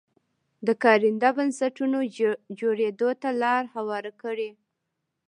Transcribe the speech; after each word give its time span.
د 0.67 0.69
کارنده 0.83 1.29
بنسټونو 1.37 1.99
جوړېدو 2.59 3.09
ته 3.21 3.29
لار 3.41 3.63
هواره 3.75 4.11
کړي. 4.21 4.49